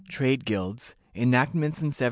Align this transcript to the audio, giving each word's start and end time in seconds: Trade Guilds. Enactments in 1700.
Trade 0.09 0.45
Guilds. 0.45 0.95
Enactments 1.13 1.81
in 1.81 1.89
1700. 1.89 1.97